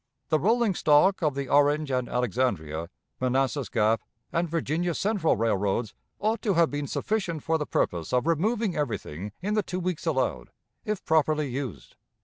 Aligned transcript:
The 0.29 0.39
rolling 0.39 0.73
stock 0.73 1.21
of 1.21 1.35
the 1.35 1.47
Orange 1.47 1.91
and 1.91 2.09
Alexandria, 2.09 2.89
Manassas 3.19 3.69
Gap, 3.69 4.01
and 4.33 4.49
Virginia 4.49 4.95
Central 4.95 5.35
Railroads 5.37 5.93
ought 6.17 6.41
to 6.41 6.55
have 6.55 6.71
been 6.71 6.87
sufficient 6.87 7.43
for 7.43 7.59
the 7.59 7.67
purpose 7.67 8.11
of 8.11 8.25
removing 8.25 8.75
everything 8.75 9.31
in 9.43 9.53
the 9.53 9.61
two 9.61 9.79
weeks 9.79 10.07
allowed, 10.07 10.49
if 10.85 11.05
properly 11.05 11.49
used." 11.49 11.97